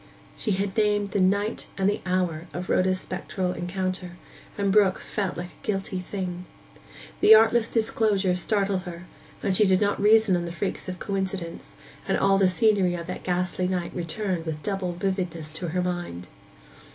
She 0.35 0.53
had 0.53 0.75
named 0.75 1.09
the 1.11 1.19
night 1.21 1.67
and 1.77 1.87
the 1.87 2.01
hour 2.07 2.47
of 2.55 2.69
Rhoda's 2.69 2.99
spectral 2.99 3.51
encounter, 3.53 4.13
and 4.57 4.71
Brook 4.71 4.97
felt 4.97 5.37
like 5.37 5.49
a 5.49 5.61
guilty 5.63 5.99
thing. 5.99 6.45
The 7.19 7.35
artless 7.35 7.67
disclosure 7.69 8.33
startled 8.33 8.81
her; 8.81 9.05
she 9.53 9.67
did 9.67 9.79
not 9.79 10.01
reason 10.01 10.35
on 10.35 10.45
the 10.45 10.51
freaks 10.51 10.89
of 10.89 10.97
coincidence; 10.97 11.75
and 12.07 12.17
all 12.17 12.39
the 12.39 12.49
scenery 12.49 12.95
of 12.95 13.05
that 13.05 13.21
ghastly 13.21 13.67
night 13.67 13.91
returned 13.93 14.47
with 14.47 14.63
double 14.63 14.93
vividness 14.93 15.53
to 15.53 15.67
her 15.67 15.83
mind. 15.83 16.27